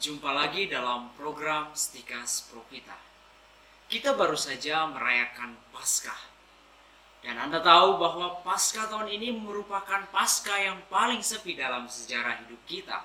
Jumpa 0.00 0.32
lagi 0.32 0.64
dalam 0.64 1.12
program 1.12 1.76
Stikas 1.76 2.48
Profita. 2.48 2.96
Kita 3.84 4.16
baru 4.16 4.32
saja 4.32 4.88
merayakan 4.88 5.52
Paskah. 5.76 6.16
Dan 7.20 7.36
Anda 7.36 7.60
tahu 7.60 8.00
bahwa 8.00 8.40
Paskah 8.40 8.88
tahun 8.88 9.12
ini 9.12 9.36
merupakan 9.36 10.08
Paskah 10.08 10.56
yang 10.56 10.80
paling 10.88 11.20
sepi 11.20 11.52
dalam 11.52 11.84
sejarah 11.84 12.40
hidup 12.40 12.64
kita. 12.64 12.96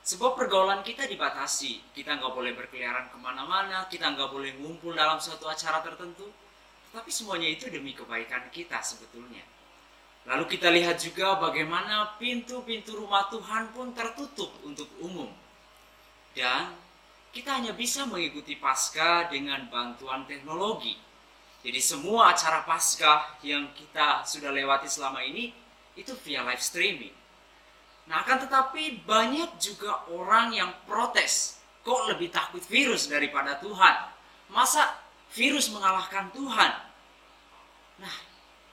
Sebab 0.00 0.32
pergaulan 0.32 0.80
kita 0.80 1.04
dibatasi, 1.04 1.92
kita 1.92 2.16
nggak 2.16 2.32
boleh 2.32 2.56
berkeliaran 2.56 3.12
ke 3.12 3.20
mana-mana, 3.20 3.84
kita 3.92 4.08
nggak 4.16 4.32
boleh 4.32 4.56
ngumpul 4.64 4.96
dalam 4.96 5.20
suatu 5.20 5.44
acara 5.44 5.84
tertentu, 5.84 6.24
tapi 6.88 7.12
semuanya 7.12 7.52
itu 7.52 7.68
demi 7.68 7.92
kebaikan 7.92 8.48
kita 8.48 8.80
sebetulnya. 8.80 9.44
Lalu 10.24 10.48
kita 10.56 10.72
lihat 10.72 11.04
juga 11.04 11.36
bagaimana 11.36 12.16
pintu-pintu 12.16 12.96
rumah 12.96 13.28
Tuhan 13.28 13.76
pun 13.76 13.92
tertutup 13.92 14.56
untuk 14.64 14.88
umum. 15.04 15.43
Dan 16.34 16.74
kita 17.34 17.62
hanya 17.62 17.74
bisa 17.74 18.06
mengikuti 18.06 18.58
Paskah 18.58 19.30
dengan 19.30 19.66
bantuan 19.70 20.26
teknologi. 20.26 20.94
Jadi 21.64 21.80
semua 21.80 22.34
acara 22.34 22.62
Paskah 22.62 23.40
yang 23.40 23.72
kita 23.72 24.22
sudah 24.26 24.52
lewati 24.52 24.86
selama 24.86 25.22
ini 25.24 25.54
itu 25.94 26.12
via 26.26 26.42
live 26.42 26.60
streaming. 26.60 27.14
Nah, 28.04 28.20
akan 28.20 28.44
tetapi 28.44 29.06
banyak 29.08 29.56
juga 29.56 30.04
orang 30.12 30.52
yang 30.52 30.70
protes. 30.84 31.56
Kok 31.80 32.12
lebih 32.12 32.28
takut 32.28 32.60
virus 32.60 33.08
daripada 33.08 33.56
Tuhan? 33.58 34.12
Masa 34.52 35.00
virus 35.32 35.72
mengalahkan 35.72 36.28
Tuhan? 36.36 36.72
Nah, 38.04 38.16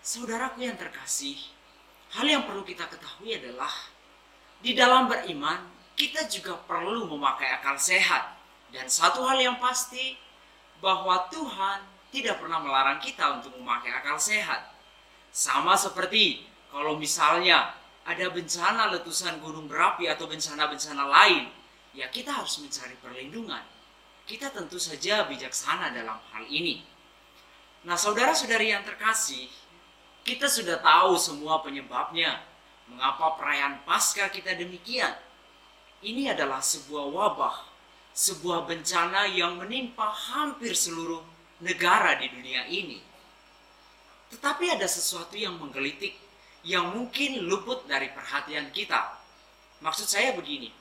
saudaraku 0.04 0.68
yang 0.68 0.76
terkasih, 0.76 1.40
hal 2.18 2.28
yang 2.28 2.44
perlu 2.44 2.68
kita 2.68 2.88
ketahui 2.92 3.40
adalah 3.40 3.72
di 4.60 4.76
dalam 4.76 5.08
beriman 5.08 5.81
kita 6.02 6.26
juga 6.26 6.58
perlu 6.66 7.06
memakai 7.06 7.62
akal 7.62 7.78
sehat. 7.78 8.34
Dan 8.74 8.90
satu 8.90 9.22
hal 9.22 9.38
yang 9.38 9.62
pasti 9.62 10.18
bahwa 10.82 11.30
Tuhan 11.30 11.86
tidak 12.10 12.42
pernah 12.42 12.58
melarang 12.58 12.98
kita 12.98 13.38
untuk 13.38 13.54
memakai 13.62 13.94
akal 13.94 14.18
sehat. 14.18 14.74
Sama 15.30 15.78
seperti 15.78 16.42
kalau 16.74 16.98
misalnya 16.98 17.78
ada 18.02 18.34
bencana 18.34 18.90
letusan 18.98 19.38
gunung 19.46 19.70
berapi 19.70 20.10
atau 20.10 20.26
bencana-bencana 20.26 21.06
lain, 21.06 21.54
ya 21.94 22.10
kita 22.10 22.34
harus 22.34 22.58
mencari 22.58 22.98
perlindungan. 22.98 23.62
Kita 24.26 24.50
tentu 24.50 24.82
saja 24.82 25.30
bijaksana 25.30 25.94
dalam 25.94 26.18
hal 26.34 26.44
ini. 26.50 26.82
Nah, 27.86 28.00
saudara-saudari 28.00 28.74
yang 28.74 28.82
terkasih, 28.82 29.46
kita 30.26 30.50
sudah 30.50 30.82
tahu 30.82 31.14
semua 31.22 31.62
penyebabnya. 31.62 32.42
Mengapa 32.90 33.38
perayaan 33.38 33.86
Paskah 33.86 34.34
kita 34.34 34.58
demikian? 34.58 35.14
Ini 36.02 36.34
adalah 36.34 36.66
sebuah 36.66 37.14
wabah, 37.14 37.56
sebuah 38.18 38.66
bencana 38.66 39.30
yang 39.30 39.62
menimpa 39.62 40.10
hampir 40.10 40.74
seluruh 40.74 41.22
negara 41.62 42.18
di 42.18 42.26
dunia 42.26 42.66
ini. 42.66 42.98
Tetapi 44.34 44.74
ada 44.74 44.90
sesuatu 44.90 45.38
yang 45.38 45.62
menggelitik 45.62 46.18
yang 46.66 46.94
mungkin 46.94 47.46
luput 47.46 47.86
dari 47.86 48.10
perhatian 48.10 48.74
kita. 48.74 49.18
Maksud 49.82 50.10
saya 50.10 50.34
begini, 50.34 50.74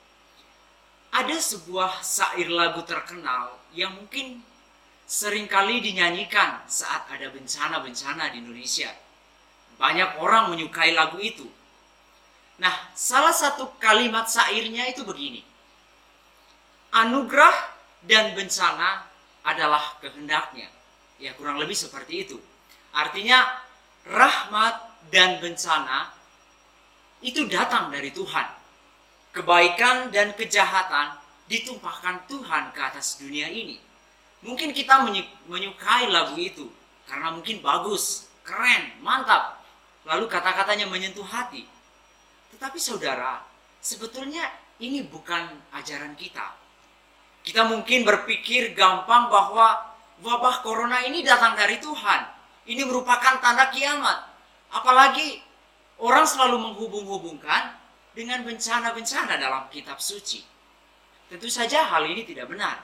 ada 1.12 1.36
sebuah 1.36 2.00
syair 2.00 2.48
lagu 2.48 2.80
terkenal 2.84 3.60
yang 3.76 3.92
mungkin 3.96 4.40
sering 5.04 5.50
kali 5.50 5.82
dinyanyikan 5.82 6.62
saat 6.70 7.08
ada 7.10 7.28
bencana-bencana 7.28 8.30
di 8.32 8.40
Indonesia. 8.40 8.88
Banyak 9.76 10.20
orang 10.22 10.52
menyukai 10.52 10.92
lagu 10.96 11.18
itu. 11.18 11.48
Nah, 12.60 12.92
salah 12.92 13.32
satu 13.32 13.72
kalimat 13.80 14.28
syairnya 14.28 14.92
itu 14.92 15.00
begini. 15.08 15.40
Anugerah 16.92 17.56
dan 18.04 18.36
bencana 18.36 19.08
adalah 19.40 19.96
kehendaknya. 20.04 20.68
Ya, 21.16 21.32
kurang 21.40 21.56
lebih 21.56 21.72
seperti 21.72 22.28
itu. 22.28 22.36
Artinya, 22.92 23.48
rahmat 24.04 24.76
dan 25.08 25.40
bencana 25.40 26.12
itu 27.24 27.48
datang 27.48 27.88
dari 27.88 28.12
Tuhan. 28.12 28.48
Kebaikan 29.32 30.12
dan 30.12 30.36
kejahatan 30.36 31.16
ditumpahkan 31.48 32.28
Tuhan 32.28 32.76
ke 32.76 32.80
atas 32.82 33.16
dunia 33.16 33.48
ini. 33.48 33.80
Mungkin 34.44 34.72
kita 34.76 35.04
menyukai 35.48 36.08
lagu 36.12 36.36
itu 36.36 36.68
karena 37.08 37.32
mungkin 37.32 37.60
bagus, 37.64 38.28
keren, 38.44 39.00
mantap. 39.00 39.60
Lalu 40.08 40.28
kata-katanya 40.28 40.88
menyentuh 40.88 41.24
hati. 41.24 41.64
Tetapi 42.54 42.78
saudara, 42.78 43.40
sebetulnya 43.80 44.46
ini 44.80 45.04
bukan 45.06 45.48
ajaran 45.76 46.16
kita. 46.16 46.56
Kita 47.40 47.64
mungkin 47.68 48.04
berpikir 48.04 48.76
gampang 48.76 49.32
bahwa 49.32 49.96
wabah 50.20 50.60
corona 50.60 51.00
ini 51.04 51.24
datang 51.24 51.56
dari 51.56 51.80
Tuhan. 51.80 52.20
Ini 52.68 52.84
merupakan 52.84 53.40
tanda 53.40 53.72
kiamat. 53.72 54.28
Apalagi 54.70 55.40
orang 55.98 56.28
selalu 56.28 56.60
menghubung-hubungkan 56.70 57.76
dengan 58.12 58.44
bencana-bencana 58.44 59.40
dalam 59.40 59.66
kitab 59.72 59.98
suci. 59.98 60.44
Tentu 61.30 61.48
saja 61.48 61.86
hal 61.88 62.04
ini 62.10 62.26
tidak 62.26 62.50
benar. 62.50 62.82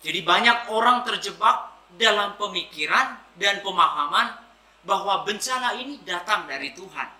Jadi 0.00 0.24
banyak 0.24 0.72
orang 0.72 1.04
terjebak 1.04 1.76
dalam 2.00 2.34
pemikiran 2.40 3.20
dan 3.36 3.60
pemahaman 3.60 4.32
bahwa 4.82 5.28
bencana 5.28 5.76
ini 5.76 6.00
datang 6.08 6.48
dari 6.48 6.72
Tuhan. 6.72 7.19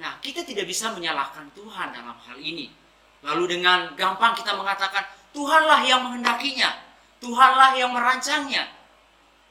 Nah, 0.00 0.16
kita 0.24 0.40
tidak 0.48 0.64
bisa 0.64 0.88
menyalahkan 0.96 1.52
Tuhan 1.52 1.92
dalam 1.92 2.16
hal 2.16 2.38
ini. 2.40 2.72
Lalu 3.20 3.60
dengan 3.60 3.92
gampang 3.92 4.32
kita 4.32 4.56
mengatakan, 4.56 5.04
Tuhanlah 5.36 5.84
yang 5.84 6.00
menghendakinya, 6.08 6.72
Tuhanlah 7.20 7.76
yang 7.76 7.92
merancangnya. 7.92 8.64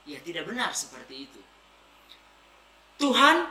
Ya 0.09 0.17
tidak 0.25 0.49
benar 0.49 0.73
seperti 0.73 1.29
itu. 1.29 1.41
Tuhan 2.97 3.45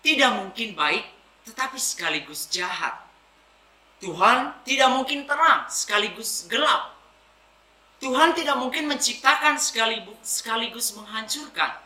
tidak 0.00 0.30
mungkin 0.38 0.78
baik 0.78 1.04
tetapi 1.50 1.74
sekaligus 1.74 2.46
jahat. 2.48 3.02
Tuhan 3.98 4.54
tidak 4.62 4.94
mungkin 4.94 5.26
terang 5.26 5.66
sekaligus 5.66 6.46
gelap. 6.46 6.94
Tuhan 7.98 8.30
tidak 8.38 8.54
mungkin 8.62 8.86
menciptakan 8.86 9.58
sekaligus 9.58 10.94
menghancurkan. 10.94 11.82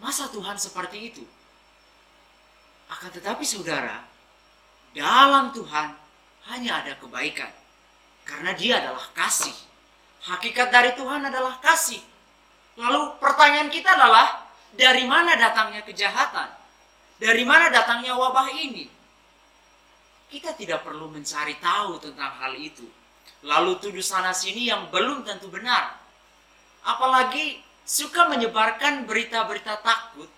Masa 0.00 0.32
Tuhan 0.32 0.56
seperti 0.56 1.12
itu? 1.12 1.24
Akan 2.92 3.08
tetapi 3.08 3.40
saudara, 3.40 4.04
dalam 4.92 5.48
Tuhan 5.56 5.96
hanya 6.52 6.84
ada 6.84 6.92
kebaikan. 7.00 7.48
Karena 8.28 8.52
dia 8.52 8.84
adalah 8.84 9.08
kasih. 9.16 9.54
Hakikat 10.28 10.68
dari 10.68 10.92
Tuhan 10.94 11.24
adalah 11.24 11.56
kasih. 11.64 11.98
Lalu 12.76 13.16
pertanyaan 13.18 13.72
kita 13.72 13.96
adalah, 13.96 14.44
dari 14.76 15.08
mana 15.08 15.34
datangnya 15.34 15.82
kejahatan? 15.82 16.52
Dari 17.18 17.42
mana 17.48 17.72
datangnya 17.72 18.14
wabah 18.14 18.48
ini? 18.54 18.86
Kita 20.28 20.56
tidak 20.56 20.84
perlu 20.84 21.12
mencari 21.12 21.56
tahu 21.60 22.00
tentang 22.00 22.32
hal 22.40 22.56
itu. 22.56 22.86
Lalu 23.42 23.76
tuduh 23.82 24.04
sana 24.04 24.30
sini 24.32 24.70
yang 24.70 24.88
belum 24.88 25.26
tentu 25.26 25.50
benar. 25.50 25.98
Apalagi 26.86 27.60
suka 27.84 28.30
menyebarkan 28.30 29.04
berita-berita 29.04 29.82
takut 29.82 30.30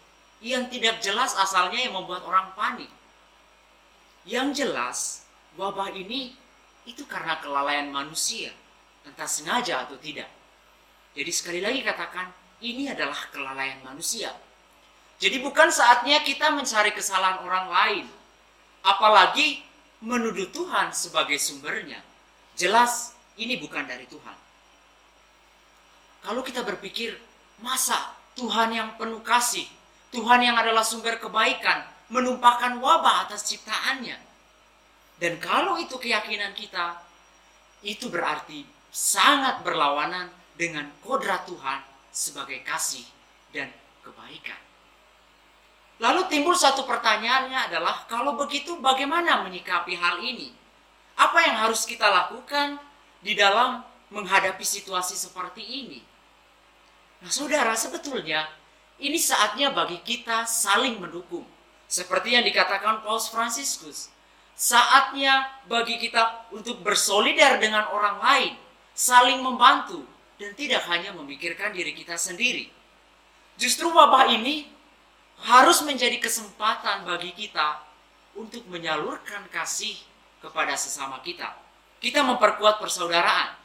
yang 0.44 0.68
tidak 0.68 1.00
jelas 1.00 1.32
asalnya 1.40 1.80
yang 1.80 1.96
membuat 1.96 2.20
orang 2.28 2.52
panik. 2.52 2.92
Yang 4.28 4.48
jelas, 4.60 4.98
wabah 5.56 5.88
ini 5.96 6.36
itu 6.84 7.08
karena 7.08 7.40
kelalaian 7.40 7.88
manusia, 7.88 8.52
entah 9.08 9.24
sengaja 9.24 9.88
atau 9.88 9.96
tidak. 9.96 10.28
Jadi 11.16 11.32
sekali 11.32 11.60
lagi 11.64 11.80
katakan, 11.80 12.28
ini 12.60 12.92
adalah 12.92 13.16
kelalaian 13.32 13.80
manusia. 13.80 14.36
Jadi 15.16 15.40
bukan 15.40 15.72
saatnya 15.72 16.20
kita 16.20 16.52
mencari 16.52 16.92
kesalahan 16.92 17.40
orang 17.40 17.66
lain. 17.72 18.06
Apalagi 18.84 19.64
menuduh 20.04 20.52
Tuhan 20.52 20.92
sebagai 20.92 21.40
sumbernya. 21.40 22.04
Jelas 22.52 23.16
ini 23.40 23.56
bukan 23.56 23.88
dari 23.88 24.04
Tuhan. 24.04 24.36
Kalau 26.20 26.44
kita 26.44 26.60
berpikir, 26.60 27.16
masa 27.64 28.12
Tuhan 28.36 28.76
yang 28.76 28.88
penuh 29.00 29.24
kasih, 29.24 29.64
Tuhan 30.14 30.40
yang 30.46 30.54
adalah 30.54 30.86
sumber 30.86 31.18
kebaikan, 31.18 31.82
menumpahkan 32.14 32.78
wabah 32.78 33.26
atas 33.26 33.50
ciptaannya. 33.50 34.14
Dan 35.18 35.42
kalau 35.42 35.74
itu 35.82 35.98
keyakinan 35.98 36.54
kita, 36.54 37.02
itu 37.82 38.06
berarti 38.06 38.62
sangat 38.94 39.66
berlawanan 39.66 40.30
dengan 40.54 40.86
kodrat 41.02 41.42
Tuhan 41.50 41.82
sebagai 42.14 42.62
kasih 42.62 43.02
dan 43.50 43.68
kebaikan. 44.06 44.58
Lalu 46.02 46.26
timbul 46.26 46.54
satu 46.58 46.86
pertanyaannya 46.86 47.70
adalah 47.70 48.06
kalau 48.10 48.34
begitu 48.34 48.78
bagaimana 48.82 49.46
menyikapi 49.46 49.94
hal 49.94 50.18
ini? 50.22 50.50
Apa 51.14 51.46
yang 51.46 51.56
harus 51.62 51.86
kita 51.86 52.10
lakukan 52.10 52.82
di 53.22 53.38
dalam 53.38 53.82
menghadapi 54.10 54.62
situasi 54.66 55.14
seperti 55.14 55.62
ini? 55.62 56.02
Nah, 57.22 57.30
saudara, 57.30 57.78
sebetulnya 57.78 58.50
ini 59.02 59.18
saatnya 59.18 59.74
bagi 59.74 59.98
kita 60.02 60.46
saling 60.46 61.02
mendukung. 61.02 61.46
Seperti 61.90 62.34
yang 62.34 62.44
dikatakan 62.46 63.04
Paus 63.04 63.30
Fransiskus, 63.30 64.14
Saatnya 64.54 65.50
bagi 65.66 65.98
kita 65.98 66.46
untuk 66.54 66.78
bersolidar 66.86 67.58
dengan 67.58 67.90
orang 67.90 68.22
lain, 68.22 68.52
saling 68.94 69.42
membantu, 69.42 70.06
dan 70.38 70.54
tidak 70.54 70.86
hanya 70.86 71.10
memikirkan 71.10 71.74
diri 71.74 71.90
kita 71.90 72.14
sendiri. 72.14 72.70
Justru 73.58 73.90
wabah 73.90 74.30
ini 74.30 74.70
harus 75.42 75.82
menjadi 75.82 76.22
kesempatan 76.22 77.02
bagi 77.02 77.34
kita 77.34 77.82
untuk 78.38 78.62
menyalurkan 78.70 79.42
kasih 79.50 79.98
kepada 80.38 80.78
sesama 80.78 81.18
kita. 81.26 81.50
Kita 81.98 82.22
memperkuat 82.22 82.78
persaudaraan. 82.78 83.58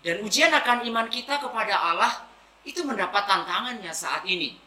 Dan 0.00 0.24
ujian 0.24 0.54
akan 0.54 0.88
iman 0.88 1.10
kita 1.10 1.42
kepada 1.42 1.74
Allah 1.74 2.27
itu 2.68 2.84
mendapat 2.84 3.24
tantangannya 3.24 3.88
saat 3.96 4.28
ini. 4.28 4.60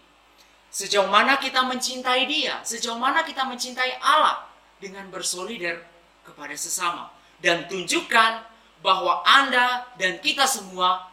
Sejauh 0.74 1.06
mana 1.06 1.38
kita 1.38 1.62
mencintai 1.62 2.26
Dia, 2.26 2.66
sejauh 2.66 2.98
mana 2.98 3.22
kita 3.22 3.46
mencintai 3.46 4.02
Allah, 4.02 4.50
dengan 4.82 5.06
bersolidar 5.14 5.86
kepada 6.26 6.58
sesama 6.58 7.14
dan 7.38 7.70
tunjukkan 7.70 8.42
bahwa 8.82 9.22
Anda 9.22 9.86
dan 10.02 10.18
kita 10.18 10.50
semua 10.50 11.06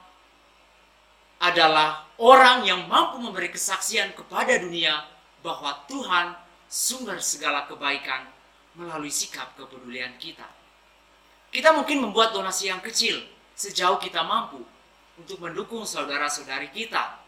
adalah 1.38 2.08
orang 2.16 2.64
yang 2.64 2.88
mampu 2.88 3.20
memberi 3.20 3.52
kesaksian 3.52 4.16
kepada 4.16 4.56
dunia 4.56 5.04
bahwa 5.44 5.84
Tuhan 5.86 6.34
sumber 6.66 7.20
segala 7.20 7.68
kebaikan 7.68 8.26
melalui 8.74 9.12
sikap 9.12 9.52
kepedulian 9.54 10.16
kita. 10.16 10.48
Kita 11.52 11.76
mungkin 11.76 12.04
membuat 12.04 12.32
donasi 12.32 12.72
yang 12.72 12.80
kecil 12.80 13.20
sejauh 13.52 14.00
kita 14.00 14.24
mampu 14.24 14.64
untuk 15.18 15.42
mendukung 15.42 15.82
saudara-saudari 15.82 16.70
kita. 16.70 17.18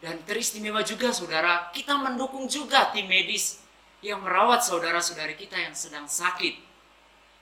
Dan 0.00 0.24
teristimewa 0.24 0.80
juga 0.80 1.12
saudara, 1.12 1.68
kita 1.76 1.92
mendukung 2.00 2.48
juga 2.48 2.88
tim 2.88 3.04
medis 3.04 3.60
yang 4.00 4.24
merawat 4.24 4.64
saudara-saudari 4.64 5.36
kita 5.36 5.60
yang 5.60 5.76
sedang 5.76 6.08
sakit. 6.08 6.56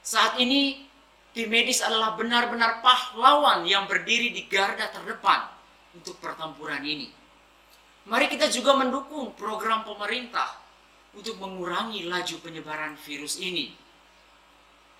Saat 0.02 0.43
ini, 0.43 0.82
tim 1.31 1.46
medis 1.46 1.79
adalah 1.79 2.19
benar-benar 2.19 2.82
pahlawan 2.82 3.62
yang 3.62 3.87
berdiri 3.87 4.35
di 4.35 4.50
garda 4.50 4.90
terdepan 4.90 5.46
untuk 5.94 6.19
pertempuran 6.19 6.82
ini. 6.82 7.14
Mari 8.11 8.26
kita 8.26 8.50
juga 8.50 8.75
mendukung 8.75 9.38
program 9.38 9.87
pemerintah 9.87 10.58
untuk 11.14 11.38
mengurangi 11.38 12.11
laju 12.11 12.37
penyebaran 12.43 12.99
virus 13.06 13.38
ini. 13.38 13.70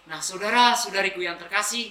Nah, 0.07 0.23
saudara-saudariku 0.23 1.21
yang 1.21 1.37
terkasih, 1.37 1.91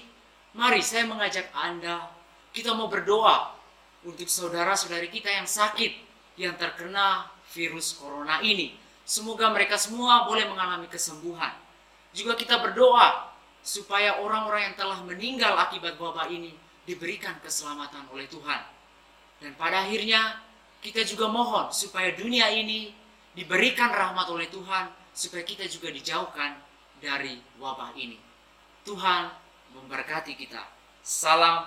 mari 0.58 0.80
saya 0.80 1.06
mengajak 1.06 1.52
Anda, 1.54 2.17
kita 2.58 2.74
mau 2.74 2.90
berdoa 2.90 3.54
untuk 4.02 4.26
saudara-saudari 4.26 5.14
kita 5.14 5.30
yang 5.30 5.46
sakit, 5.46 5.94
yang 6.42 6.58
terkena 6.58 7.30
virus 7.54 7.94
corona 7.94 8.42
ini 8.42 8.88
Semoga 9.08 9.48
mereka 9.48 9.80
semua 9.80 10.28
boleh 10.28 10.44
mengalami 10.52 10.92
kesembuhan. 10.92 11.56
Juga 12.12 12.36
kita 12.36 12.60
berdoa 12.60 13.32
supaya 13.64 14.20
orang-orang 14.20 14.68
yang 14.68 14.76
telah 14.76 15.00
meninggal 15.00 15.56
akibat 15.56 15.96
wabah 15.96 16.28
ini 16.28 16.52
diberikan 16.84 17.40
keselamatan 17.40 18.04
oleh 18.12 18.28
Tuhan. 18.28 18.68
Dan 19.40 19.56
pada 19.56 19.88
akhirnya 19.88 20.44
kita 20.84 21.08
juga 21.08 21.32
mohon 21.32 21.72
supaya 21.72 22.12
dunia 22.20 22.52
ini 22.52 22.92
diberikan 23.32 23.96
rahmat 23.96 24.28
oleh 24.28 24.52
Tuhan 24.52 24.92
supaya 25.16 25.48
kita 25.48 25.64
juga 25.72 25.88
dijauhkan 25.88 26.60
dari 27.00 27.40
wabah 27.64 27.96
ini. 27.96 28.20
Tuhan 28.84 29.32
memberkati 29.72 30.36
kita. 30.36 30.68
Salam 31.00 31.64